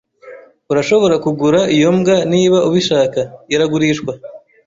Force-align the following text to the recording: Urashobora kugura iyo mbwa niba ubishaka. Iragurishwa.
Urashobora 0.71 1.15
kugura 1.25 1.59
iyo 1.75 1.89
mbwa 1.95 2.15
niba 2.31 2.57
ubishaka. 2.67 3.19
Iragurishwa. 3.53 4.11